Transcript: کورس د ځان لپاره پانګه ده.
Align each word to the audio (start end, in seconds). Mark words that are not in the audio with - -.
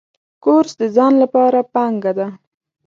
کورس 0.43 0.71
د 0.81 0.83
ځان 0.95 1.13
لپاره 1.23 1.59
پانګه 1.73 2.11
ده. 2.17 2.27